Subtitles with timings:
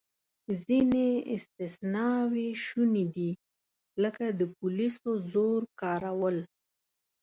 [0.65, 3.31] ځینې استثناوې شونې دي،
[4.03, 6.37] لکه د پولیسو زور کارول.